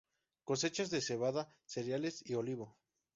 Cosechas 0.45 0.89
de 0.89 0.99
cebada, 0.99 1.55
cereales 1.67 2.27
y 2.27 2.33
olivo. 2.33 2.75